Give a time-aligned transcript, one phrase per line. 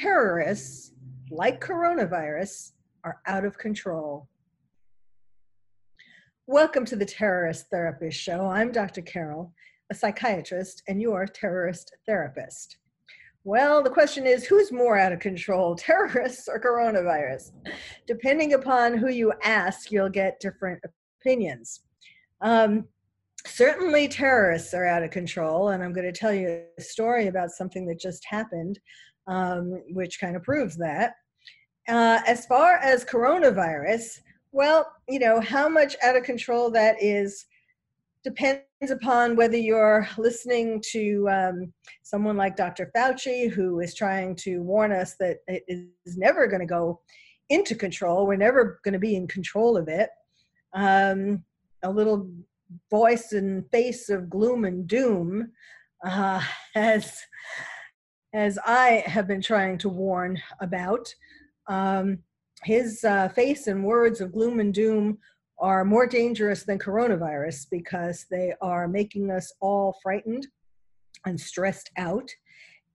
[0.00, 0.92] Terrorists,
[1.28, 2.70] like coronavirus,
[3.02, 4.28] are out of control.
[6.46, 8.46] Welcome to the Terrorist Therapist Show.
[8.46, 9.02] I'm Dr.
[9.02, 9.52] Carol,
[9.90, 12.76] a psychiatrist and your terrorist therapist.
[13.42, 17.50] Well, the question is who's more out of control, terrorists or coronavirus?
[18.06, 20.80] Depending upon who you ask, you'll get different
[21.20, 21.80] opinions.
[22.40, 22.86] Um,
[23.44, 27.50] certainly, terrorists are out of control, and I'm going to tell you a story about
[27.50, 28.78] something that just happened
[29.28, 31.14] um, which kind of proves that.
[31.88, 34.18] Uh, as far as coronavirus,
[34.52, 37.46] well, you know, how much out of control that is
[38.24, 42.90] depends upon whether you're listening to um, someone like Dr.
[42.94, 47.00] Fauci, who is trying to warn us that it is never going to go
[47.48, 48.26] into control.
[48.26, 50.10] We're never going to be in control of it.
[50.74, 51.44] Um,
[51.82, 52.30] a little
[52.90, 55.52] voice and face of gloom and doom
[56.04, 56.42] uh,
[56.74, 57.18] has
[58.32, 61.12] as I have been trying to warn about.
[61.68, 62.18] Um,
[62.64, 65.18] his uh, face and words of gloom and doom
[65.58, 70.46] are more dangerous than coronavirus because they are making us all frightened
[71.26, 72.30] and stressed out.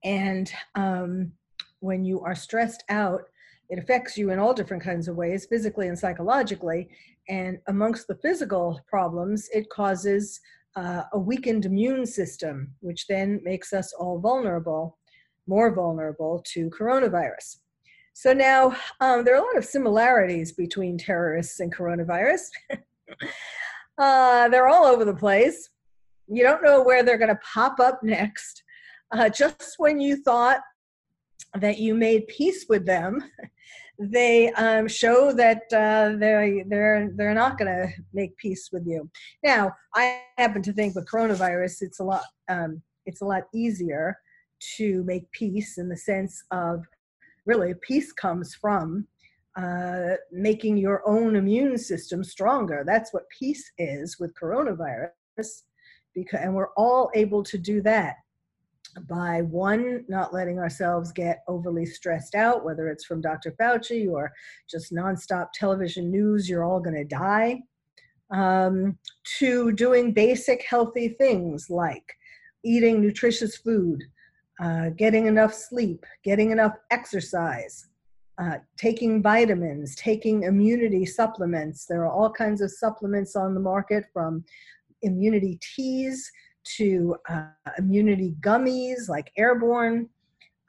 [0.02, 1.32] And um,
[1.80, 3.22] when you are stressed out,
[3.70, 6.88] it affects you in all different kinds of ways, physically and psychologically.
[7.28, 10.40] And amongst the physical problems, it causes
[10.76, 14.98] uh, a weakened immune system, which then makes us all vulnerable
[15.46, 17.56] more vulnerable to coronavirus.
[18.14, 22.42] So now um, there are a lot of similarities between terrorists and coronavirus.
[23.98, 25.68] uh, they're all over the place.
[26.28, 28.62] You don't know where they're going to pop up next.
[29.12, 30.60] Uh, just when you thought
[31.54, 33.22] that you made peace with them,
[33.98, 39.08] they um, show that uh, they're they're they're not going to make peace with you.
[39.42, 44.16] Now, I happen to think with coronavirus, it's a lot um, it's a lot easier
[44.76, 46.84] to make peace in the sense of
[47.46, 49.06] really peace comes from
[49.56, 52.82] uh, making your own immune system stronger.
[52.86, 55.10] That's what peace is with coronavirus,
[56.14, 58.16] because and we're all able to do that
[59.08, 63.52] by one not letting ourselves get overly stressed out, whether it's from Dr.
[63.52, 64.32] Fauci or
[64.70, 67.62] just nonstop television news, you're all going to die.
[68.30, 68.98] Um,
[69.38, 72.04] to doing basic healthy things like
[72.64, 74.02] eating nutritious food,
[74.60, 77.88] uh, getting enough sleep, getting enough exercise,
[78.38, 81.86] uh, taking vitamins, taking immunity supplements.
[81.86, 84.44] There are all kinds of supplements on the market from
[85.02, 86.30] immunity teas
[86.76, 87.46] to uh,
[87.78, 90.08] immunity gummies like Airborne.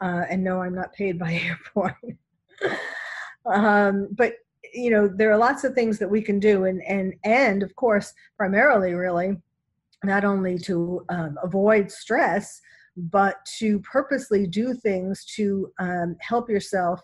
[0.02, 1.34] Uh, and no, I'm not paid by
[1.76, 2.18] Airborne.
[3.46, 4.34] um, but
[4.74, 7.74] you know, there are lots of things that we can do, and and and of
[7.76, 9.38] course, primarily, really,
[10.04, 12.60] not only to um, avoid stress,
[12.98, 17.02] but to purposely do things to um, help yourself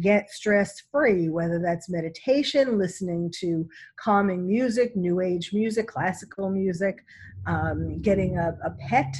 [0.00, 7.04] get stress free, whether that's meditation, listening to calming music, new age music, classical music,
[7.46, 9.14] um, getting a, a pet.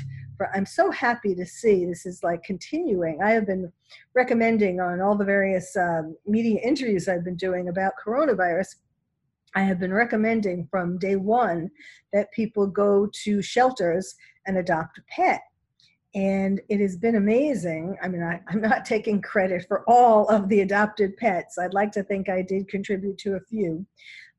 [0.55, 3.23] I'm so happy to see this is like continuing.
[3.23, 3.70] I have been
[4.15, 8.77] recommending on all the various um, media interviews I've been doing about coronavirus.
[9.55, 11.70] I have been recommending from day one
[12.12, 14.17] that people go to shelters
[14.47, 15.41] and adopt a pet
[16.14, 17.96] and it has been amazing.
[18.02, 21.58] I mean, I, am not taking credit for all of the adopted pets.
[21.58, 23.84] I'd like to think I did contribute to a few.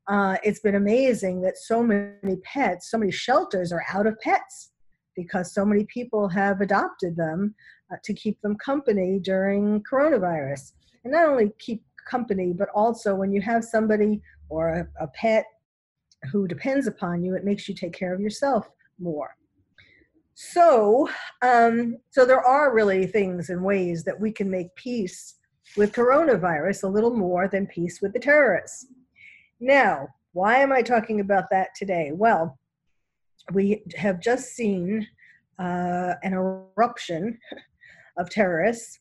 [0.08, 4.70] Uh, it's been amazing that so many pets, so many shelters are out of pets
[5.16, 7.54] because so many people have adopted them
[7.92, 10.72] uh, to keep them company during coronavirus.
[11.04, 15.44] And not only keep company, but also when you have somebody or a, a pet
[16.30, 18.68] who depends upon you, it makes you take care of yourself
[18.98, 19.35] more.
[20.38, 21.08] So,
[21.40, 25.36] um, so there are really things and ways that we can make peace
[25.78, 28.86] with coronavirus a little more than peace with the terrorists.
[29.60, 32.10] Now, why am I talking about that today?
[32.12, 32.58] Well,
[33.54, 35.06] we have just seen
[35.58, 37.38] uh, an eruption
[38.18, 39.00] of terrorists,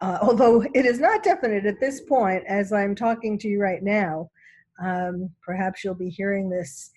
[0.00, 3.82] uh, although it is not definite at this point as I'm talking to you right
[3.82, 4.30] now.
[4.80, 6.92] Um, perhaps you'll be hearing this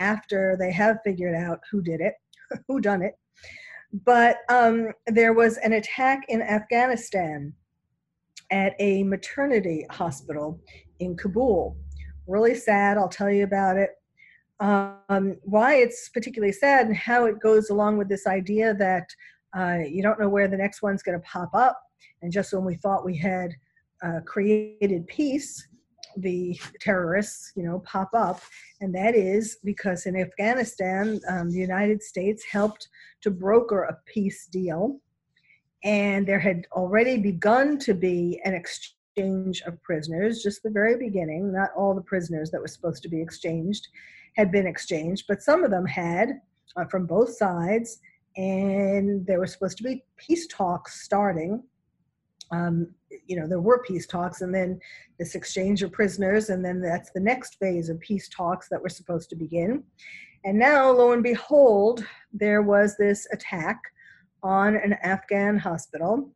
[0.00, 2.14] after they have figured out who did it,
[2.68, 3.14] who done it.
[3.92, 7.52] But um, there was an attack in Afghanistan
[8.50, 10.60] at a maternity hospital
[11.00, 11.76] in Kabul.
[12.26, 12.98] Really sad.
[12.98, 13.90] I'll tell you about it.
[14.60, 19.08] Um, why it's particularly sad and how it goes along with this idea that
[19.56, 21.80] uh, you don't know where the next one's going to pop up.
[22.22, 23.52] And just when we thought we had
[24.02, 25.66] uh, created peace,
[26.16, 28.40] the terrorists, you know, pop up,
[28.80, 32.88] and that is because in Afghanistan, um, the United States helped
[33.22, 35.00] to broker a peace deal,
[35.84, 41.52] and there had already begun to be an exchange of prisoners, just the very beginning.
[41.52, 43.88] Not all the prisoners that were supposed to be exchanged
[44.36, 46.40] had been exchanged, but some of them had
[46.76, 48.00] uh, from both sides,
[48.36, 51.62] and there were supposed to be peace talks starting.
[52.50, 52.94] Um,
[53.26, 54.80] you know, there were peace talks, and then
[55.18, 58.88] this exchange of prisoners, and then that's the next phase of peace talks that were
[58.88, 59.82] supposed to begin.
[60.44, 63.80] And now, lo and behold, there was this attack
[64.42, 66.30] on an Afghan hospital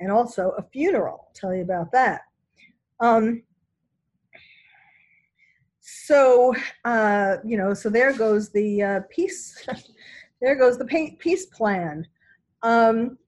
[0.00, 1.26] and also a funeral.
[1.26, 2.22] I'll tell you about that.
[3.00, 3.42] Um,
[5.80, 6.54] so,
[6.84, 9.66] uh, you know, so there goes the uh, peace,
[10.40, 12.06] there goes the peace plan.
[12.62, 13.18] Um,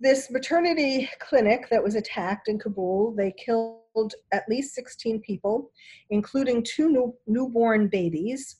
[0.00, 5.70] this maternity clinic that was attacked in Kabul, they killed at least 16 people,
[6.08, 8.56] including two new, newborn babies.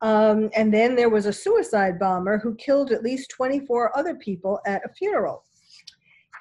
[0.00, 4.60] Um, and then there was a suicide bomber who killed at least 24 other people
[4.66, 5.44] at a funeral.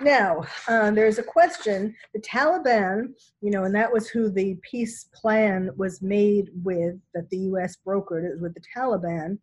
[0.02, 1.96] Now, uh, there's a question.
[2.16, 7.30] The Taliban, you know, and that was who the peace plan was made with, that
[7.30, 9.38] the US brokered, it was with the Taliban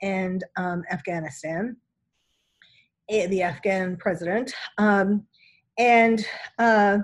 [0.00, 1.76] and um, Afghanistan.
[3.10, 4.52] Eh, the Afghan president.
[4.76, 5.26] Um,
[5.78, 6.26] and
[6.58, 6.98] uh,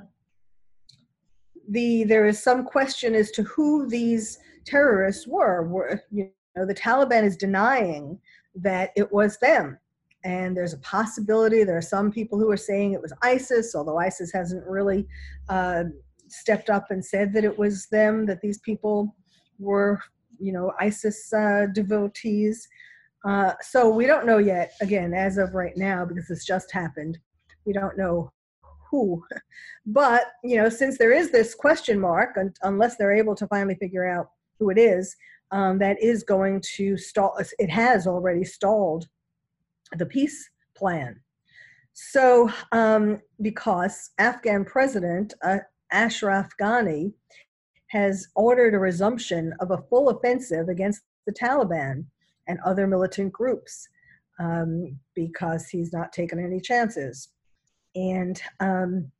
[1.69, 5.67] the there is some question as to who these terrorists were.
[5.67, 8.19] Were you know the Taliban is denying
[8.57, 9.79] that it was them,
[10.25, 11.65] and there's a possibility.
[11.65, 15.07] There are some people who are saying it was ISIS, although ISIS hasn't really
[15.49, 15.85] uh,
[16.29, 18.27] stepped up and said that it was them.
[18.27, 19.17] That these people
[19.59, 20.01] were
[20.39, 22.69] you know ISIS uh, devotees.
[23.27, 27.19] Uh, so we don't know yet, again, as of right now, because this just happened.
[27.65, 28.31] We don't know
[28.91, 29.25] who.
[29.87, 34.09] But, you know, since there is this question mark, unless they're able to finally figure
[34.09, 35.15] out who it is,
[35.51, 39.07] um, that is going to stall, it has already stalled
[39.99, 41.21] the peace plan.
[41.93, 45.59] So, um, because Afghan President uh,
[45.93, 47.13] Ashraf Ghani
[47.89, 52.07] has ordered a resumption of a full offensive against the Taliban
[52.47, 53.89] and other militant groups
[54.39, 57.29] um, because he's not taken any chances.
[57.95, 59.11] And um,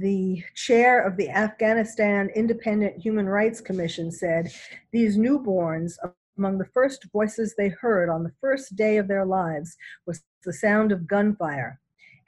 [0.00, 4.52] the chair of the Afghanistan Independent Human Rights Commission said
[4.92, 5.94] these newborns,
[6.36, 10.52] among the first voices they heard on the first day of their lives, was the
[10.52, 11.80] sound of gunfire.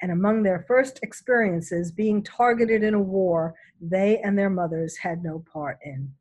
[0.03, 5.23] And among their first experiences being targeted in a war they and their mothers had
[5.23, 6.13] no part in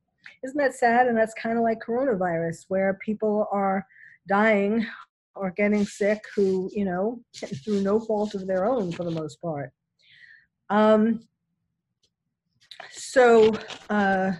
[0.43, 1.07] isn't that sad?
[1.07, 3.85] And that's kind of like coronavirus, where people are
[4.27, 4.85] dying
[5.35, 7.21] or getting sick who, you know,
[7.63, 9.71] through no fault of their own for the most part.
[10.69, 11.21] Um,
[12.91, 13.53] so,
[13.89, 14.33] uh,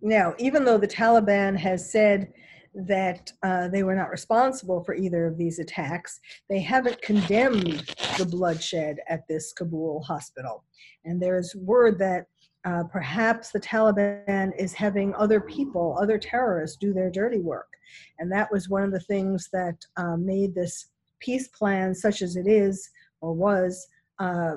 [0.00, 2.32] now, even though the Taliban has said
[2.74, 8.26] that uh, they were not responsible for either of these attacks, they haven't condemned the
[8.28, 10.64] bloodshed at this Kabul hospital.
[11.04, 12.26] And there's word that
[12.64, 17.68] uh, perhaps the Taliban is having other people, other terrorists, do their dirty work.
[18.18, 20.86] And that was one of the things that uh, made this
[21.20, 22.90] peace plan, such as it is
[23.20, 23.86] or was,
[24.18, 24.56] uh,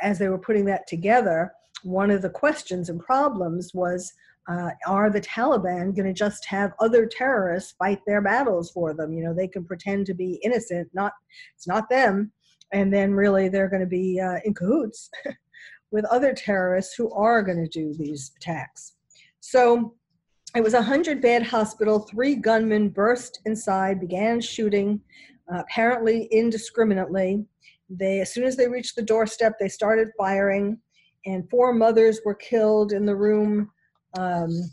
[0.00, 4.12] as they were putting that together, one of the questions and problems was
[4.48, 9.12] uh, are the Taliban going to just have other terrorists fight their battles for them?
[9.12, 11.12] You know, they can pretend to be innocent, not
[11.56, 12.32] it's not them,
[12.72, 15.10] and then really they're going to be uh, in cahoots
[15.90, 18.96] with other terrorists who are going to do these attacks.
[19.40, 19.94] So
[20.54, 22.00] it was a 100 bed hospital.
[22.00, 25.00] Three gunmen burst inside, began shooting,
[25.52, 27.44] uh, apparently indiscriminately.
[27.90, 30.78] They, as soon as they reached the doorstep, they started firing,
[31.26, 33.70] and four mothers were killed in the room.
[34.18, 34.70] Um,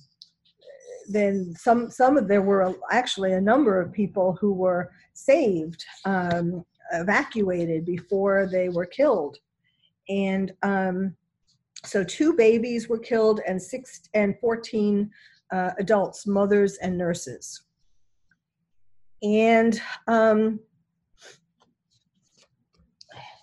[1.09, 5.83] then some, some of there were actually a number of people who were saved.
[6.05, 9.37] Um, evacuated before they were killed.
[10.09, 11.15] And um,
[11.83, 15.09] so two babies were killed and six and 14
[15.51, 17.63] uh, adults, mothers and nurses.
[19.23, 20.59] And um,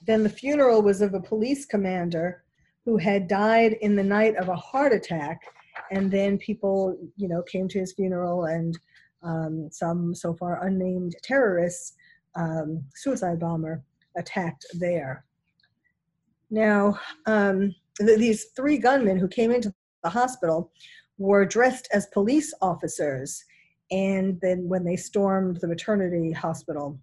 [0.06, 2.44] then the funeral was of a police commander
[2.84, 5.42] who had died in the night of a heart attack.
[5.90, 8.78] And then people, you know, came to his funeral and
[9.22, 11.94] um, some so far unnamed terrorists,
[12.34, 13.82] um, suicide bomber,
[14.16, 15.24] attacked there.
[16.50, 20.70] Now, um, th- these three gunmen who came into the hospital
[21.18, 23.44] were dressed as police officers
[23.90, 26.98] and then when they stormed the maternity hospital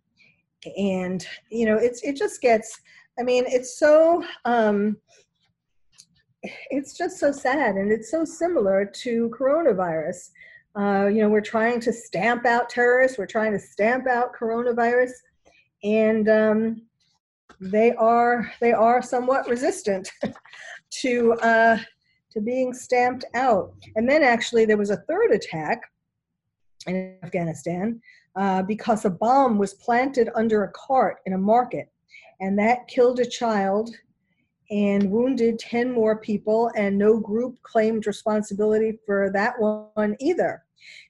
[0.77, 2.79] and you know it's it just gets
[3.19, 4.97] i mean it's so um
[6.69, 10.31] it's just so sad and it's so similar to coronavirus
[10.77, 15.11] uh, you know we're trying to stamp out terrorists we're trying to stamp out coronavirus
[15.83, 16.81] and um,
[17.59, 20.11] they are they are somewhat resistant
[21.01, 21.77] to uh,
[22.31, 23.73] to being stamped out.
[23.95, 25.81] And then actually there was a third attack
[26.85, 28.01] in Afghanistan
[28.35, 31.89] uh, because a bomb was planted under a cart in a market,
[32.41, 33.89] and that killed a child
[34.71, 40.63] and wounded 10 more people, and no group claimed responsibility for that one either.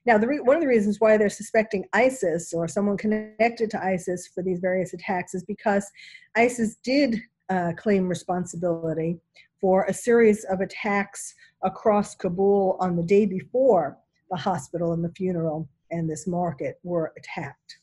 [0.04, 4.28] Now, re- one of the reasons why they're suspecting ISIS or someone connected to ISIS
[4.28, 5.90] for these various attacks is because
[6.36, 9.18] ISIS did uh, claim responsibility
[9.60, 13.98] for a series of attacks across Kabul on the day before
[14.30, 17.78] the hospital and the funeral and this market were attacked.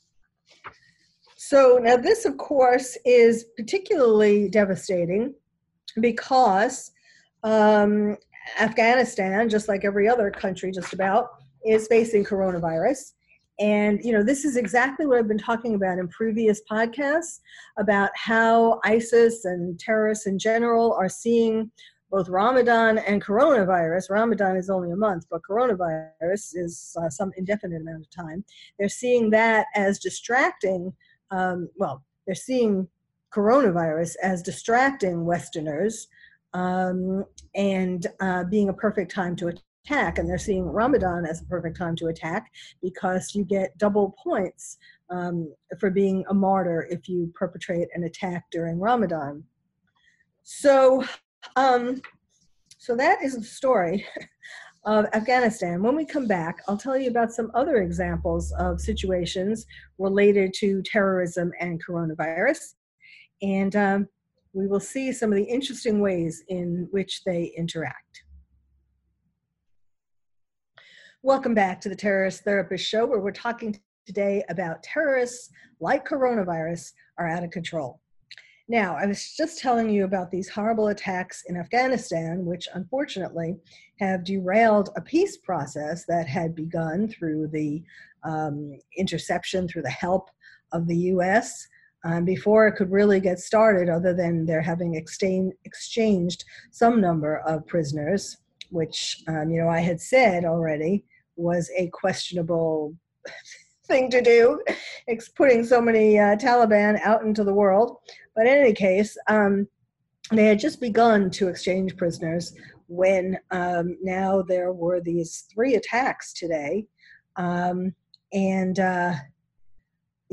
[1.36, 5.34] So, now this, of course, is particularly devastating
[6.00, 6.92] because
[7.44, 8.18] um,
[8.60, 11.30] Afghanistan, just like every other country, just about,
[11.66, 13.14] is facing coronavirus.
[13.60, 17.40] And, you know, this is exactly what I've been talking about in previous podcasts
[17.78, 21.72] about how ISIS and terrorists in general are seeing
[22.10, 24.10] both Ramadan and coronavirus.
[24.10, 26.12] Ramadan is only a month, but coronavirus
[26.56, 28.44] is uh, some indefinite amount of time.
[28.78, 30.94] They're seeing that as distracting.
[31.32, 32.88] Um, well, they're seeing
[33.34, 36.08] coronavirus as distracting Westerners
[36.54, 37.26] um,
[37.56, 40.18] and uh, being a perfect time to attack.
[40.18, 44.78] And they're seeing Ramadan as a perfect time to attack because you get double points
[45.10, 49.44] um, for being a martyr if you perpetrate an attack during Ramadan.
[50.44, 51.04] So,
[51.56, 52.02] um,
[52.78, 54.06] so that is the story
[54.86, 55.82] of Afghanistan.
[55.82, 59.66] When we come back, I'll tell you about some other examples of situations
[59.98, 62.74] related to terrorism and coronavirus.
[63.44, 64.08] And um,
[64.54, 68.24] we will see some of the interesting ways in which they interact.
[71.22, 75.50] Welcome back to the Terrorist Therapist Show, where we're talking today about terrorists
[75.82, 78.00] like coronavirus are out of control.
[78.70, 83.58] Now, I was just telling you about these horrible attacks in Afghanistan, which unfortunately
[84.00, 87.84] have derailed a peace process that had begun through the
[88.24, 90.30] um, interception, through the help
[90.72, 91.68] of the US.
[92.06, 97.38] Um, before it could really get started, other than their having exchange, exchanged some number
[97.48, 98.38] of prisoners,
[98.72, 101.06] which um, you know I had said already
[101.36, 102.94] was a questionable
[103.88, 104.62] thing to do,
[105.36, 107.98] putting so many uh, Taliban out into the world.
[108.36, 109.68] But in any case, um,
[110.32, 112.54] they had just begun to exchange prisoners
[112.88, 116.86] when um, now there were these three attacks today.
[117.36, 117.94] Um,
[118.32, 119.14] and, uh,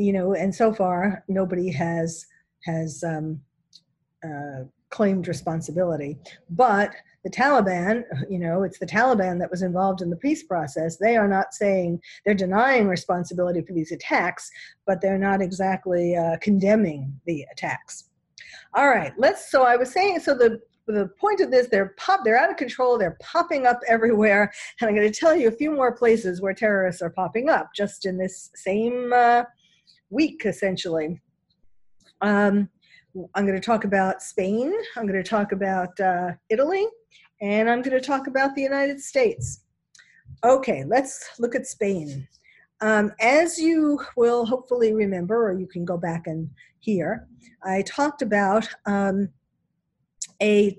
[0.00, 2.26] you know, and so far nobody has,
[2.64, 3.40] has um,
[4.24, 6.18] uh, claimed responsibility.
[6.50, 6.92] But
[7.24, 10.96] the Taliban, you know, it's the Taliban that was involved in the peace process.
[10.96, 14.50] They are not saying they're denying responsibility for these attacks,
[14.86, 18.10] but they're not exactly uh, condemning the attacks.
[18.74, 19.50] All right, let's.
[19.50, 22.56] So I was saying, so the the point of this, they're pop, they're out of
[22.56, 22.98] control.
[22.98, 26.54] They're popping up everywhere, and I'm going to tell you a few more places where
[26.54, 29.44] terrorists are popping up just in this same uh,
[30.10, 31.20] week, essentially.
[32.20, 32.68] Um,
[33.34, 34.72] I'm going to talk about Spain.
[34.96, 36.86] I'm going to talk about uh, Italy
[37.40, 39.64] and I'm going to talk about the United States.
[40.44, 42.28] Okay, let's look at Spain.
[42.82, 46.48] Um, as you will hopefully remember, or you can go back and
[46.78, 47.26] hear,
[47.62, 49.28] I talked about um,
[50.40, 50.78] a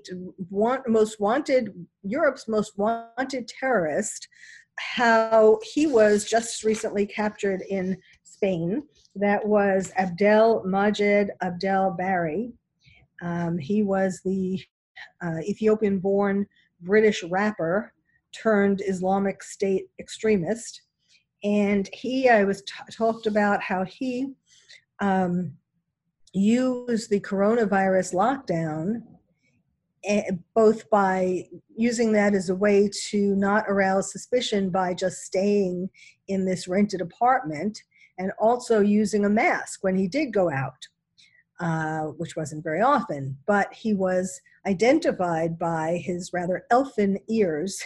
[0.50, 1.72] want, most wanted,
[2.02, 4.26] Europe's most wanted terrorist,
[4.78, 8.82] how he was just recently captured in Spain.
[9.14, 12.52] That was Abdel Majid Abdel Bari.
[13.20, 14.62] Um, he was the
[15.22, 16.46] uh, Ethiopian born
[16.80, 17.92] British rapper
[18.32, 20.82] turned Islamic State extremist.
[21.44, 24.32] And he, I was t- talked about how he
[25.00, 25.52] um,
[26.32, 29.02] use the coronavirus lockdown
[30.04, 35.90] eh, both by using that as a way to not arouse suspicion by just staying
[36.28, 37.82] in this rented apartment
[38.22, 40.86] and also using a mask when he did go out,
[41.58, 43.36] uh, which wasn't very often.
[43.46, 47.82] But he was identified by his rather elfin ears.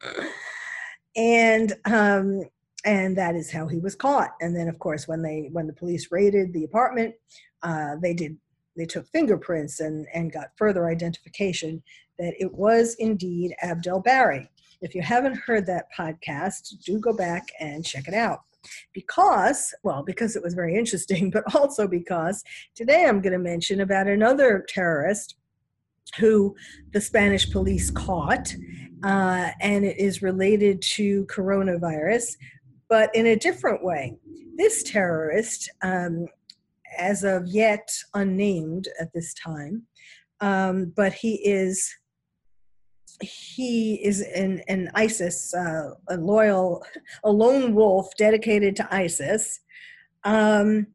[1.16, 2.42] and um,
[2.84, 4.30] and that is how he was caught.
[4.40, 7.14] And then, of course, when they when the police raided the apartment,
[7.62, 8.36] uh, they did
[8.76, 11.80] they took fingerprints and and got further identification
[12.18, 14.50] that it was indeed Abdel Bari.
[14.80, 18.40] If you haven't heard that podcast, do go back and check it out.
[18.92, 22.42] Because, well, because it was very interesting, but also because
[22.74, 25.36] today I'm going to mention about another terrorist
[26.18, 26.54] who
[26.92, 28.54] the Spanish police caught,
[29.04, 32.36] uh, and it is related to coronavirus,
[32.88, 34.16] but in a different way.
[34.56, 36.26] This terrorist, um,
[36.98, 39.84] as of yet unnamed at this time,
[40.40, 41.88] um, but he is
[43.22, 46.84] he is an, an ISIS, uh, a loyal,
[47.24, 49.60] a lone wolf dedicated to ISIS.
[50.24, 50.88] Um,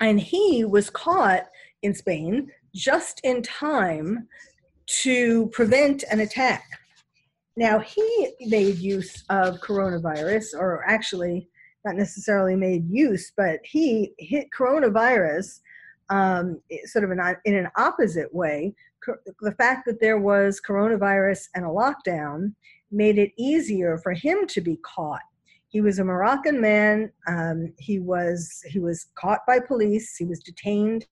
[0.00, 1.44] and he was caught
[1.82, 4.28] in Spain just in time
[5.02, 6.64] to prevent an attack.
[7.56, 11.48] Now, he made use of coronavirus, or actually,
[11.84, 15.60] not necessarily made use, but he hit coronavirus
[16.08, 18.74] um, sort of an, in an opposite way.
[19.40, 22.54] The fact that there was coronavirus and a lockdown
[22.90, 25.22] made it easier for him to be caught.
[25.68, 27.10] He was a Moroccan man.
[27.26, 30.16] Um, he was he was caught by police.
[30.16, 31.06] He was detained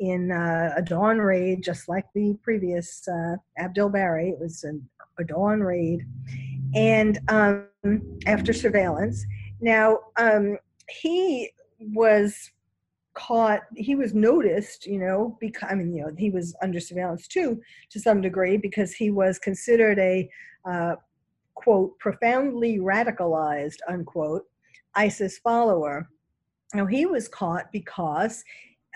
[0.00, 4.30] in uh, a dawn raid, just like the previous uh, Abdel Bari.
[4.30, 4.86] It was an,
[5.20, 6.04] a dawn raid,
[6.74, 7.68] and um,
[8.26, 9.24] after surveillance.
[9.60, 10.58] Now um,
[10.90, 12.50] he was
[13.14, 13.60] caught.
[13.76, 17.60] He was noticed, you know, because I mean, you know, he was under surveillance too,
[17.90, 20.28] to some degree, because he was considered a
[20.68, 20.96] uh,
[21.54, 24.44] quote profoundly radicalized unquote
[24.94, 26.08] ISIS follower.
[26.74, 28.44] Now he was caught because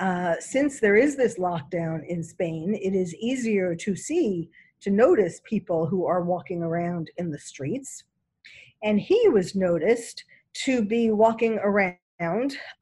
[0.01, 4.51] uh, since there is this lockdown in Spain, it is easier to see,
[4.81, 8.05] to notice people who are walking around in the streets.
[8.83, 10.25] And he was noticed
[10.65, 11.97] to be walking around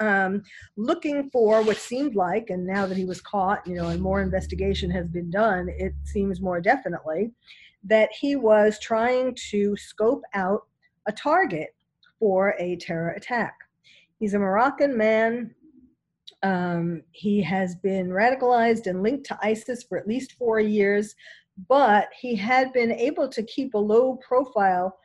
[0.01, 0.43] um,
[0.77, 4.23] looking for what seemed like, and now that he was caught, you know, and more
[4.23, 7.33] investigation has been done, it seems more definitely
[7.85, 10.67] that he was trying to scope out
[11.07, 11.75] a target
[12.19, 13.55] for a terror attack.
[14.19, 15.55] He's a Moroccan man
[16.45, 21.15] um, he has been radicalized and linked to ISIS for at least four years,
[21.69, 24.99] but he had been able to keep a low profile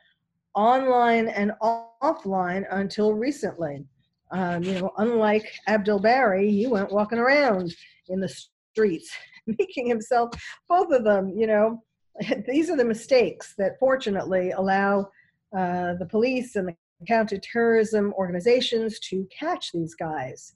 [0.54, 3.86] online and offline until recently.
[4.32, 7.74] Um, you know, unlike Abdel Bari, he went walking around
[8.08, 8.32] in the
[8.72, 9.10] streets,
[9.46, 10.30] making himself
[10.68, 11.34] both of them.
[11.36, 11.82] You know,
[12.48, 15.08] these are the mistakes that fortunately allow
[15.56, 20.54] uh, the police and the counterterrorism organizations to catch these guys.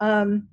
[0.00, 0.48] Um,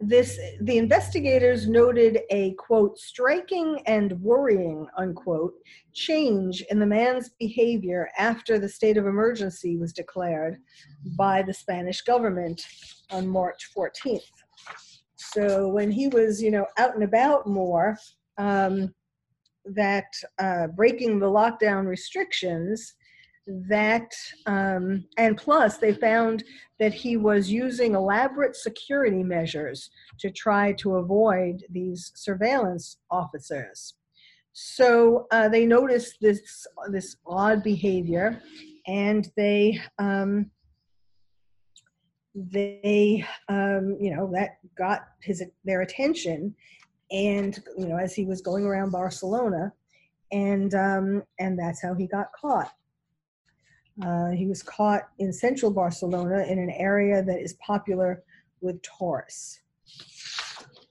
[0.00, 5.54] this the investigators noted a quote striking and worrying unquote
[5.94, 10.58] change in the man's behavior after the state of emergency was declared
[11.16, 12.62] by the spanish government
[13.10, 14.20] on march 14th
[15.16, 17.96] so when he was you know out and about more
[18.38, 18.94] um,
[19.64, 22.94] that uh, breaking the lockdown restrictions
[23.46, 24.12] that
[24.46, 26.42] um, and plus they found
[26.78, 33.94] that he was using elaborate security measures to try to avoid these surveillance officers.
[34.52, 38.42] So uh, they noticed this this odd behavior
[38.86, 40.50] and they um,
[42.34, 46.54] they um, you know that got his their attention
[47.10, 49.72] and you know as he was going around barcelona
[50.32, 52.72] and um, and that's how he got caught
[54.04, 58.22] uh, he was caught in central Barcelona in an area that is popular
[58.60, 59.60] with tourists.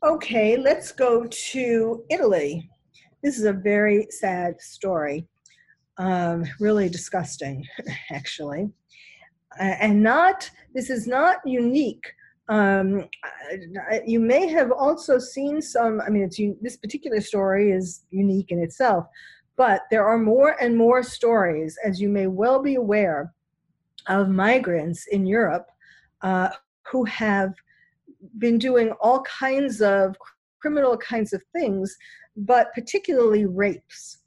[0.04, 2.70] Okay, let's go to Italy.
[3.24, 5.28] This is a very sad story,
[5.98, 7.66] um, really disgusting,
[8.12, 8.70] actually.
[9.60, 12.06] Uh, and not, this is not unique.
[12.50, 13.06] Um,
[14.06, 18.60] you may have also seen some, I mean, it's, this particular story is unique in
[18.60, 19.08] itself,
[19.58, 23.34] but there are more and more stories, as you may well be aware,
[24.08, 25.68] of migrants in Europe
[26.22, 26.50] uh,
[26.92, 27.54] who have
[28.38, 30.16] been doing all kinds of
[30.60, 31.96] criminal kinds of things,
[32.38, 34.20] but particularly rapes.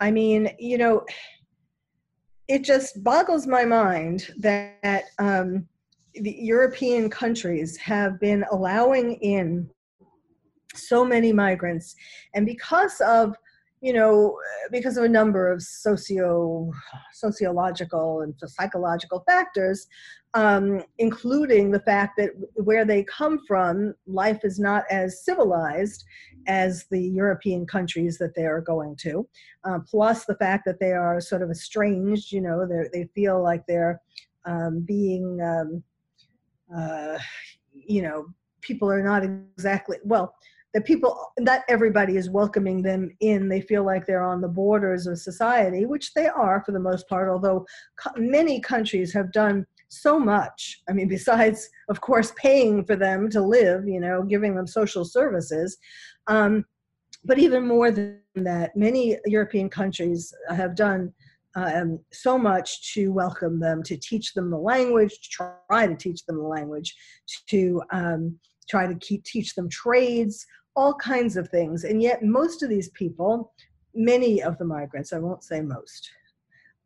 [0.00, 1.04] I mean, you know,
[2.48, 5.66] it just boggles my mind that um,
[6.14, 9.68] the European countries have been allowing in
[10.74, 11.96] so many migrants,
[12.34, 13.34] and because of
[13.86, 14.36] you know,
[14.72, 16.72] because of a number of socio
[17.12, 19.86] sociological and psychological factors,
[20.34, 26.04] um, including the fact that where they come from, life is not as civilized
[26.48, 29.24] as the European countries that they are going to.
[29.62, 33.62] Uh, plus the fact that they are sort of estranged, you know, they feel like
[33.68, 34.00] they're
[34.46, 35.80] um, being, um,
[36.76, 37.16] uh,
[37.72, 38.26] you know,
[38.62, 40.34] people are not exactly well
[40.76, 45.06] that people not everybody is welcoming them in they feel like they're on the borders
[45.06, 47.64] of society which they are for the most part although
[48.16, 50.82] many countries have done so much.
[50.88, 55.04] I mean, besides, of course, paying for them to live, you know, giving them social
[55.04, 55.78] services.
[56.26, 56.64] Um,
[57.24, 61.12] but even more than that, many European countries have done
[61.56, 66.24] um, so much to welcome them, to teach them the language, to try to teach
[66.26, 66.94] them the language,
[67.48, 71.84] to um, try to keep, teach them trades, all kinds of things.
[71.84, 73.52] And yet, most of these people,
[73.94, 76.10] many of the migrants, I won't say most,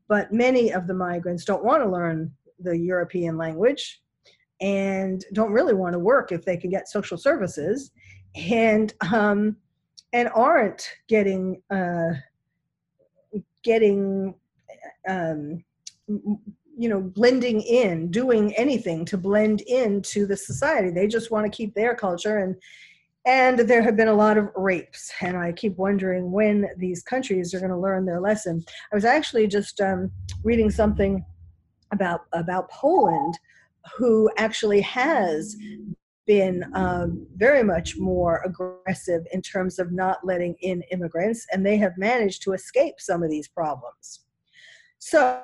[0.08, 4.00] but many of the migrants don't want to learn the European language
[4.60, 7.90] and don't really want to work if they can get social services
[8.34, 9.56] and um,
[10.12, 12.10] and aren't getting uh,
[13.62, 14.34] getting
[15.08, 15.64] um,
[16.06, 21.56] you know blending in doing anything to blend into the society they just want to
[21.56, 22.56] keep their culture and
[23.26, 27.52] and there have been a lot of rapes and i keep wondering when these countries
[27.52, 30.10] are going to learn their lesson i was actually just um,
[30.42, 31.24] reading something
[31.92, 33.38] about about Poland,
[33.96, 35.56] who actually has
[36.26, 41.76] been um, very much more aggressive in terms of not letting in immigrants, and they
[41.76, 44.20] have managed to escape some of these problems.
[44.98, 45.40] So,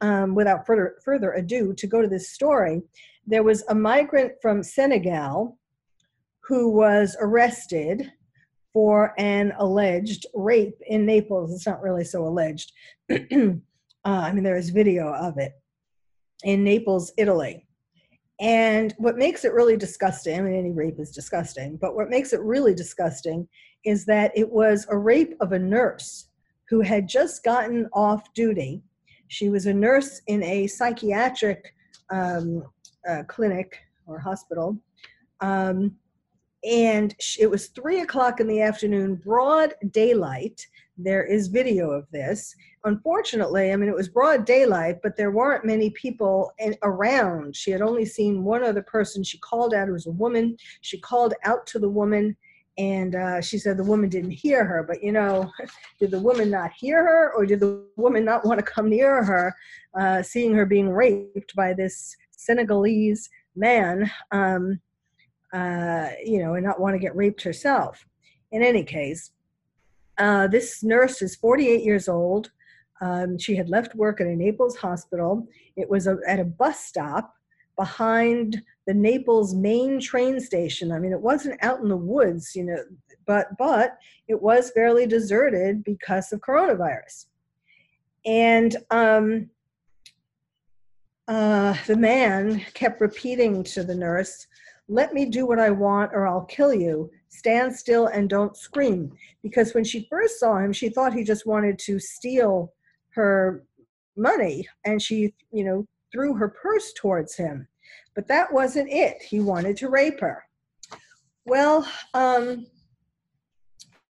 [0.00, 2.82] um, without further further ado, to go to this story,
[3.26, 5.58] there was a migrant from Senegal
[6.46, 8.12] who was arrested
[8.72, 11.54] for an alleged rape in Naples.
[11.54, 12.72] It's not really so alleged.
[13.10, 13.16] uh,
[14.04, 15.52] I mean, there is video of it
[16.42, 17.66] in Naples, Italy.
[18.40, 22.32] And what makes it really disgusting, I mean, any rape is disgusting, but what makes
[22.32, 23.48] it really disgusting
[23.84, 26.28] is that it was a rape of a nurse
[26.68, 28.82] who had just gotten off duty.
[29.28, 31.74] She was a nurse in a psychiatric
[32.10, 32.64] um,
[33.08, 34.76] uh, clinic or hospital.
[35.40, 35.96] Um,
[36.68, 40.66] and it was three o'clock in the afternoon, broad daylight.
[40.96, 45.64] There is video of this unfortunately, I mean, it was broad daylight, but there weren't
[45.64, 47.56] many people in, around.
[47.56, 49.24] She had only seen one other person.
[49.24, 50.56] She called out, it was a woman.
[50.82, 52.36] She called out to the woman,
[52.76, 54.82] and uh, she said the woman didn't hear her.
[54.82, 55.50] But, you know,
[55.98, 59.24] did the woman not hear her, or did the woman not want to come near
[59.24, 59.54] her,
[59.98, 64.80] uh, seeing her being raped by this Senegalese man, um,
[65.54, 68.04] uh, you know, and not want to get raped herself?
[68.52, 69.30] In any case,
[70.18, 72.50] uh, this nurse is 48 years old.
[73.00, 75.46] Um, she had left work at a Naples hospital.
[75.76, 77.34] It was a, at a bus stop
[77.76, 80.92] behind the Naples main train station.
[80.92, 82.78] I mean, it wasn't out in the woods, you know,
[83.26, 83.96] but but
[84.28, 87.26] it was fairly deserted because of coronavirus.
[88.26, 89.50] And um,
[91.28, 94.46] uh, the man kept repeating to the nurse,
[94.88, 97.10] "Let me do what I want, or I'll kill you.
[97.28, 101.46] Stand still and don't scream." Because when she first saw him, she thought he just
[101.46, 102.72] wanted to steal
[103.10, 103.64] her
[104.16, 107.66] money and she, you know, threw her purse towards him.
[108.14, 109.22] But that wasn't it.
[109.22, 110.44] He wanted to rape her.
[111.44, 112.66] Well, um,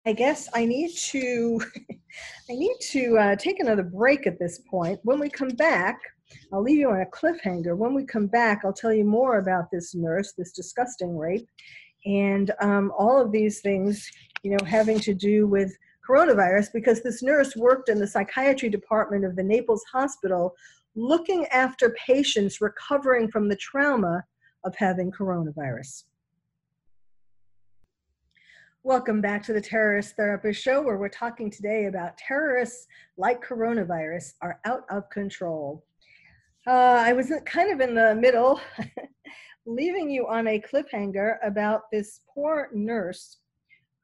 [0.06, 1.60] I guess I need to
[2.50, 4.98] I need to uh, take another break at this point.
[5.04, 6.00] When we come back,
[6.52, 7.76] I'll leave you on a cliffhanger.
[7.76, 11.48] When we come back, I'll tell you more about this nurse, this disgusting rape,
[12.06, 14.10] and um, all of these things,
[14.42, 15.76] you know, having to do with
[16.08, 20.54] coronavirus because this nurse worked in the psychiatry department of the Naples hospital
[20.96, 24.24] looking after patients recovering from the trauma
[24.64, 26.04] of having coronavirus.
[28.82, 32.86] Welcome back to the Terrorist Therapist Show, where we're talking today about terrorists
[33.18, 35.84] like coronavirus are out of control.
[36.66, 38.60] Uh, I was kind of in the middle,
[39.66, 43.38] leaving you on a cliffhanger about this poor nurse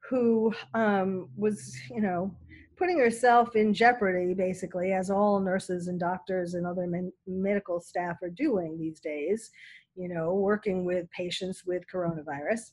[0.09, 2.35] who um, was, you know,
[2.77, 8.17] putting herself in jeopardy, basically, as all nurses and doctors and other men- medical staff
[8.23, 9.51] are doing these days,
[9.95, 12.71] you know, working with patients with coronavirus.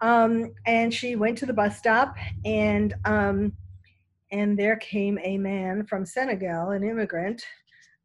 [0.00, 3.52] Um, and she went to the bus stop, and um,
[4.32, 7.42] and there came a man from Senegal, an immigrant,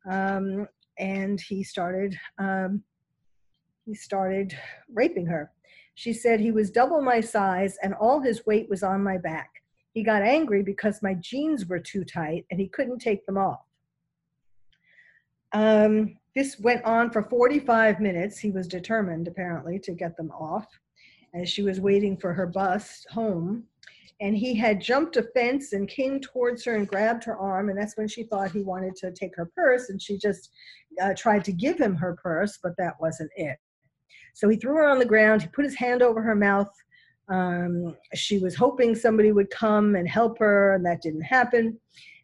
[0.10, 0.68] um,
[1.00, 2.84] and he started um,
[3.86, 4.56] he started
[4.94, 5.52] raping her.
[5.96, 9.50] She said he was double my size and all his weight was on my back.
[9.94, 13.66] He got angry because my jeans were too tight and he couldn't take them off.
[15.54, 18.38] Um, this went on for 45 minutes.
[18.38, 20.68] He was determined, apparently, to get them off
[21.34, 23.64] as she was waiting for her bus home.
[24.22, 27.70] And he had jumped a fence and came towards her and grabbed her arm.
[27.70, 29.90] And that's when she thought he wanted to take her purse.
[29.90, 30.50] And she just
[31.02, 33.58] uh, tried to give him her purse, but that wasn't it.
[34.34, 35.42] So he threw her on the ground.
[35.42, 36.70] He put his hand over her mouth.
[37.30, 41.80] Um, she was hoping somebody would come and help her, and that didn't happen.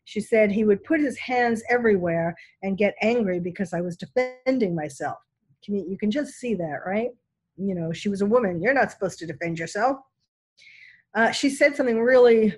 [0.06, 4.76] She said he would put his hands everywhere and get angry because I was defending
[4.76, 5.18] myself.
[5.64, 7.10] Can you, you can just see that, right?
[7.58, 8.62] You know, she was a woman.
[8.62, 9.98] You're not supposed to defend yourself.
[11.16, 12.54] Uh, she said something really,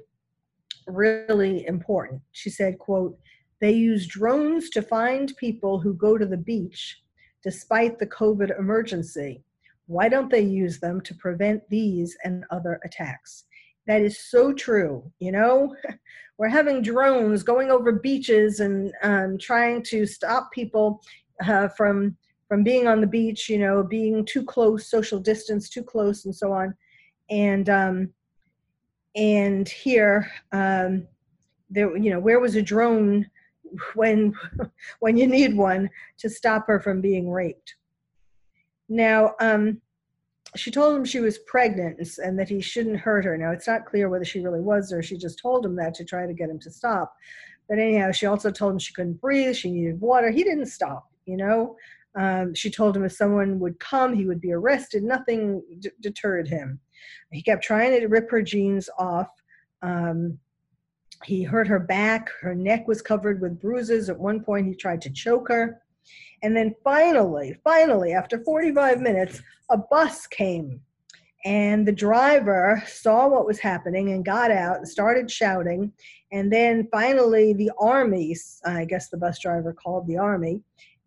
[0.87, 2.21] really important.
[2.31, 3.17] She said, quote,
[3.61, 7.01] they use drones to find people who go to the beach
[7.43, 9.43] despite the COVID emergency.
[9.85, 13.45] Why don't they use them to prevent these and other attacks?
[13.87, 15.09] That is so true.
[15.19, 15.75] You know,
[16.37, 21.01] we're having drones going over beaches and um, trying to stop people
[21.45, 22.17] uh, from
[22.47, 23.49] from being on the beach.
[23.49, 26.75] You know, being too close, social distance, too close, and so on.
[27.29, 28.09] And um,
[29.17, 31.07] and here, um,
[31.69, 33.29] there, you know, where was a drone
[33.95, 34.33] when
[34.99, 37.75] when you need one to stop her from being raped?
[38.87, 39.81] Now, um,
[40.55, 43.37] she told him she was pregnant and that he shouldn't hurt her.
[43.37, 46.05] Now, it's not clear whether she really was or she just told him that to
[46.05, 47.13] try to get him to stop.
[47.67, 50.31] But anyhow, she also told him she couldn't breathe, she needed water.
[50.31, 51.75] He didn't stop, you know.
[52.15, 55.03] Um, she told him if someone would come, he would be arrested.
[55.03, 56.79] Nothing d- deterred him.
[57.31, 59.29] He kept trying to rip her jeans off.
[59.81, 60.39] Um,
[61.23, 62.29] he hurt her back.
[62.41, 64.09] Her neck was covered with bruises.
[64.09, 65.81] At one point, he tried to choke her.
[66.43, 70.79] And then finally, finally, after 45 minutes, a bus came.
[71.45, 75.91] And the driver saw what was happening and got out and started shouting.
[76.31, 80.61] And then finally, the army, I guess the bus driver called the army,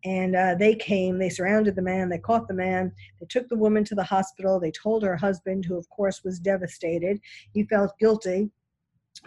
[0.04, 3.56] and uh, they came, they surrounded the man, they caught the man, they took the
[3.56, 7.20] woman to the hospital, they told her husband, who of course was devastated.
[7.52, 8.50] He felt guilty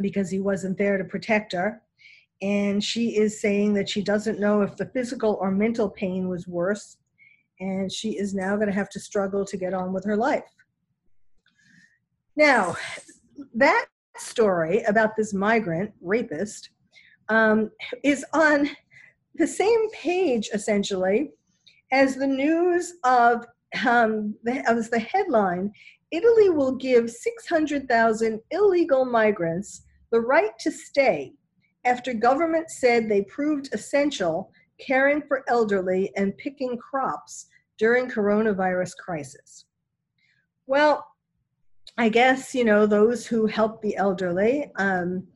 [0.01, 1.81] because he wasn't there to protect her
[2.43, 6.45] and she is saying that she doesn't know if the physical or mental pain was
[6.45, 6.97] worse
[7.59, 10.43] and she is now going to have to struggle to get on with her life
[12.35, 12.75] now
[13.55, 13.85] that
[14.17, 16.69] story about this migrant rapist
[17.29, 17.71] um,
[18.03, 18.69] is on
[19.35, 21.31] the same page essentially
[21.91, 23.45] as the news of
[23.85, 25.71] um, the, as the headline
[26.11, 31.33] italy will give 600000 illegal migrants the right to stay
[31.85, 39.65] after government said they proved essential caring for elderly and picking crops during coronavirus crisis.
[40.67, 41.05] Well,
[41.97, 45.27] I guess you know those who help the elderly, um,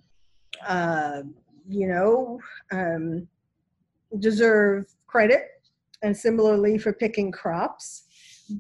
[0.66, 1.22] uh,
[1.68, 2.40] you know,
[2.72, 3.28] um,
[4.20, 5.48] deserve credit,
[6.02, 8.04] and similarly for picking crops.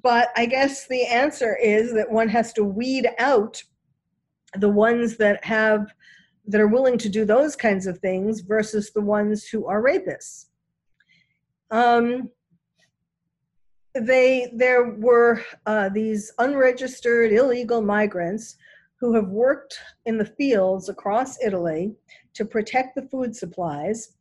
[0.04, 3.62] But I guess the answer is that one has to weed out
[4.56, 5.94] the ones that have
[6.48, 10.46] that are willing to do those kinds of things versus the ones who are rapists.
[11.72, 12.30] Um,
[13.94, 18.56] they there were uh, these unregistered illegal migrants
[19.00, 21.94] who have worked in the fields across Italy
[22.34, 24.17] to protect the food supplies.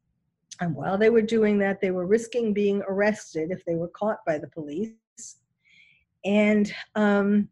[0.61, 4.25] And while they were doing that, they were risking being arrested if they were caught
[4.27, 4.93] by the police.
[6.25, 7.49] And um,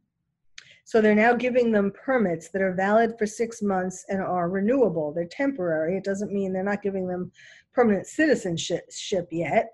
[0.84, 5.12] so they're now giving them permits that are valid for six months and are renewable.
[5.12, 5.96] They're temporary.
[5.96, 7.32] It doesn't mean they're not giving them
[7.72, 9.70] permanent citizenship yet.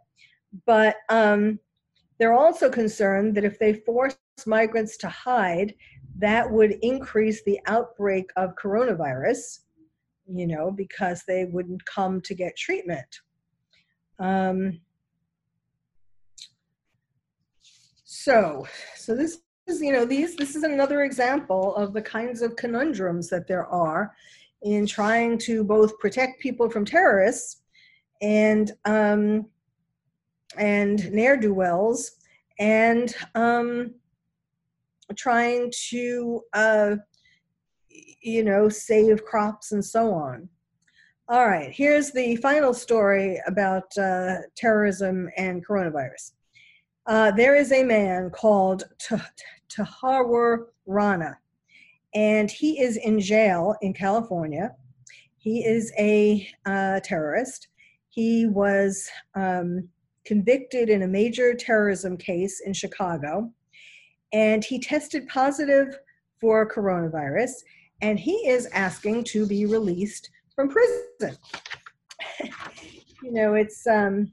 [0.66, 1.58] But um,
[2.18, 4.16] they're also concerned that if they force
[4.46, 5.74] migrants to hide,
[6.18, 9.60] that would increase the outbreak of coronavirus,
[10.32, 13.20] you know, because they wouldn't come to get treatment.
[14.18, 14.80] Um,
[18.04, 18.66] so,
[18.96, 23.28] so this is, you know these this is another example of the kinds of conundrums
[23.28, 24.12] that there are
[24.62, 27.62] in trying to both protect people from terrorists
[28.20, 29.46] and um,
[30.58, 32.12] and ne'er do wells
[32.58, 33.94] and um,
[35.16, 36.96] trying to uh,
[38.20, 40.48] you know save crops and so on.
[41.28, 46.32] All right, here's the final story about uh, terrorism and coronavirus.
[47.06, 48.84] Uh, there is a man called
[49.68, 51.38] Tahawur Rana,
[52.14, 54.74] and he is in jail in California.
[55.38, 57.68] He is a uh, terrorist.
[58.08, 59.88] He was um,
[60.24, 63.50] convicted in a major terrorism case in Chicago,
[64.32, 65.98] and he tested positive
[66.40, 67.52] for coronavirus,
[68.02, 71.36] and he is asking to be released from prison.
[73.22, 74.32] you know, it's um,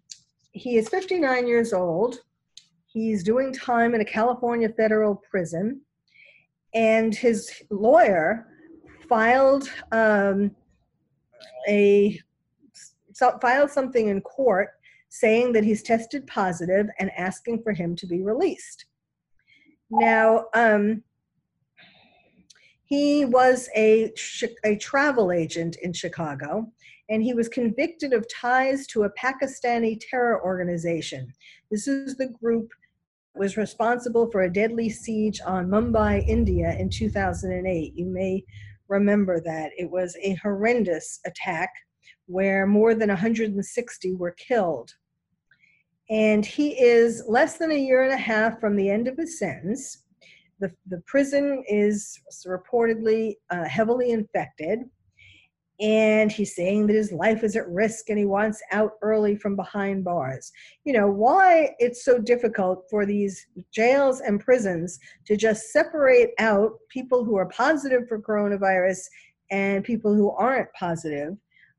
[0.51, 2.21] he is 59 years old.
[2.85, 5.81] He's doing time in a California federal prison,
[6.73, 8.47] and his lawyer
[9.07, 10.51] filed um,
[11.67, 12.19] a
[13.13, 14.69] so, filed something in court
[15.09, 18.85] saying that he's tested positive and asking for him to be released.
[19.89, 21.03] Now, um,
[22.87, 24.13] he was a,
[24.63, 26.71] a travel agent in Chicago,
[27.09, 31.33] and he was convicted of ties to a Pakistani terror organization.
[31.69, 32.71] This is the group
[33.35, 37.93] was responsible for a deadly siege on Mumbai, India in 2008.
[37.93, 38.43] You may
[38.87, 39.71] remember that.
[39.77, 41.69] It was a horrendous attack
[42.25, 44.93] where more than 160 were killed.
[46.09, 49.37] And he is less than a year and a half from the end of his
[49.37, 50.03] sentence.
[50.59, 54.79] The, the prison is reportedly uh, heavily infected
[55.79, 59.55] and he's saying that his life is at risk and he wants out early from
[59.55, 60.51] behind bars.
[60.85, 66.71] You know, why it's so difficult for these jails and prisons to just separate out
[66.89, 69.01] people who are positive for coronavirus
[69.51, 71.37] and people who aren't positive,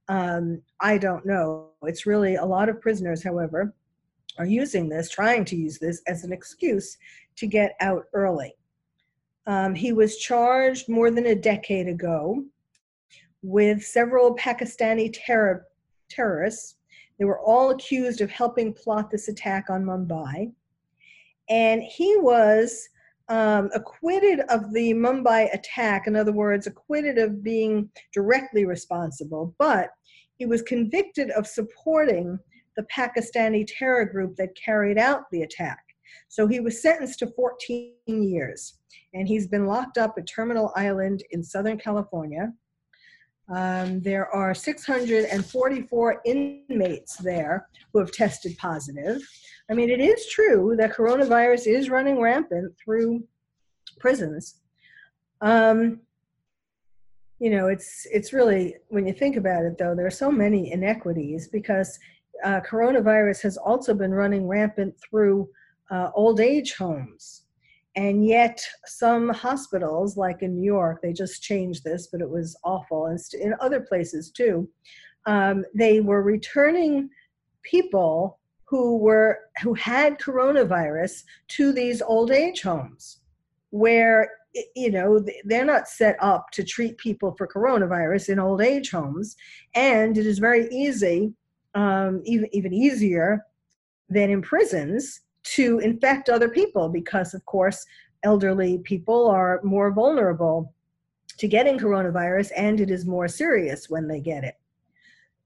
[0.08, 1.70] um, I don't know.
[1.82, 3.74] It's really a lot of prisoners, however,
[4.38, 6.96] are using this, trying to use this as an excuse
[7.36, 8.54] to get out early.
[9.48, 12.44] Um, he was charged more than a decade ago
[13.42, 15.66] with several Pakistani terror,
[16.11, 16.76] terrorists.
[17.18, 20.52] They were all accused of helping plot this attack on Mumbai.
[21.48, 22.90] And he was
[23.30, 29.90] um, acquitted of the Mumbai attack, in other words, acquitted of being directly responsible, but
[30.37, 32.38] he was convicted of supporting
[32.76, 35.88] the Pakistani terror group that carried out the attack.
[36.28, 38.78] So he was sentenced to 14 years,
[39.14, 42.52] and he's been locked up at Terminal Island in Southern California.
[43.50, 49.22] Um, there are 644 inmates there who have tested positive.
[49.70, 53.24] I mean, it is true that coronavirus is running rampant through
[53.98, 54.57] prisons.
[55.40, 56.00] Um,
[57.38, 60.72] you know, it's it's really when you think about it, though, there are so many
[60.72, 61.98] inequities because
[62.44, 65.48] uh, coronavirus has also been running rampant through
[65.90, 67.42] uh, old age homes.
[67.96, 72.57] And yet, some hospitals, like in New York, they just changed this, but it was
[72.62, 74.68] awful, and in other places too,
[75.27, 77.11] um, they were returning
[77.62, 83.20] people who were who had coronavirus to these old age homes,
[83.70, 84.31] where
[84.77, 89.35] you know they're not set up to treat people for coronavirus in old age homes,
[89.74, 91.33] and it is very easy,
[91.74, 93.44] um, even even easier
[94.09, 97.85] than in prisons to infect other people because, of course,
[98.22, 100.74] elderly people are more vulnerable
[101.38, 104.55] to getting coronavirus and it is more serious when they get it.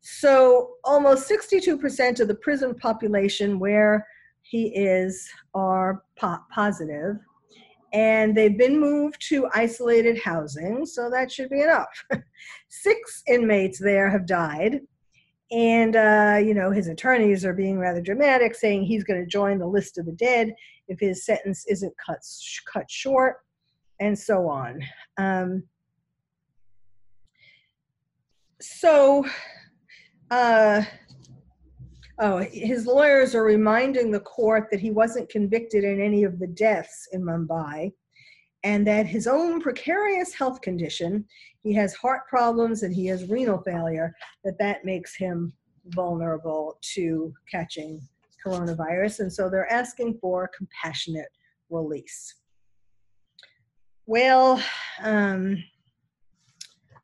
[0.01, 4.07] So, almost 62% of the prison population where
[4.43, 7.17] he is are po- positive,
[7.93, 12.05] and they've been moved to isolated housing, so that should be enough.
[12.69, 14.81] Six inmates there have died,
[15.53, 19.59] and, uh, you know, his attorneys are being rather dramatic, saying he's going to join
[19.59, 20.55] the list of the dead
[20.89, 22.19] if his sentence isn't cut,
[22.73, 23.37] cut short,
[24.01, 24.81] and so on.
[25.19, 25.65] Um,
[28.61, 29.27] so,
[30.31, 30.83] uh,
[32.19, 36.47] oh, his lawyers are reminding the court that he wasn't convicted in any of the
[36.47, 37.93] deaths in Mumbai
[38.65, 41.25] and that his own precarious health condition
[41.63, 45.53] he has heart problems and he has renal failure that that makes him
[45.87, 48.01] vulnerable to catching
[48.45, 49.21] coronavirus.
[49.21, 51.29] And so they're asking for compassionate
[51.71, 52.35] release.
[54.07, 54.61] Well
[55.03, 55.63] um,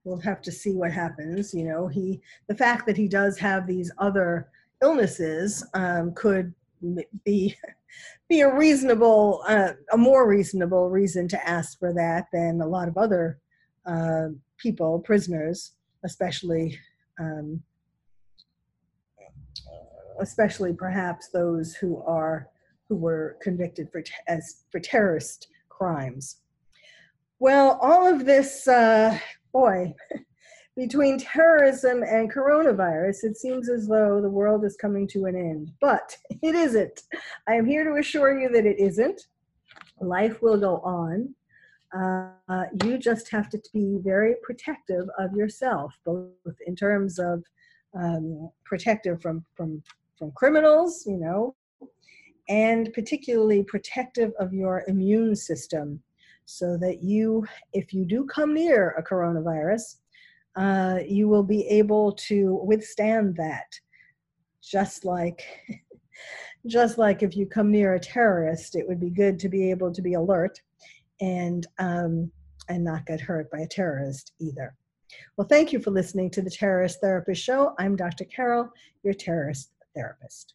[0.05, 1.87] we'll have to see what happens you know.
[1.87, 4.49] He the fact that he does have these other
[4.83, 6.53] illnesses um, could
[7.25, 7.57] be
[8.29, 12.89] be a reasonable, uh, a more reasonable reason to ask for that than a lot
[12.89, 13.39] of other
[13.87, 14.29] uh,
[14.59, 15.73] people, prisoners,
[16.05, 16.79] especially,
[17.19, 17.63] um,
[20.21, 22.49] especially perhaps those who are
[22.89, 26.37] who were convicted for as for terrorist crimes.
[27.39, 29.19] Well, all of this, uh,
[29.53, 29.95] boy,
[30.79, 35.73] between terrorism and coronavirus, it seems as though the world is coming to an end.
[35.81, 37.03] But it isn't.
[37.47, 39.21] I am here to assure you that it isn't.
[40.01, 41.35] Life will go on.
[41.93, 47.43] Uh, you just have to be very protective of yourself, both in terms of
[47.95, 49.83] um, protective from, from
[50.19, 51.55] from criminals, you know,
[52.49, 56.03] and particularly protective of your immune system
[56.45, 59.98] so that you, if you do come near a coronavirus,
[60.59, 63.67] uh, you will be able to withstand that.
[64.63, 65.45] Just like,
[66.67, 69.93] just like if you come near a terrorist, it would be good to be able
[69.93, 70.61] to be alert
[71.21, 72.31] and um,
[72.69, 74.75] and not get hurt by a terrorist either.
[75.37, 77.75] Well, thank you for listening to the Terrorist Therapist Show.
[77.79, 78.25] I'm Dr.
[78.25, 78.69] Carol,
[79.03, 80.55] your terrorist therapist.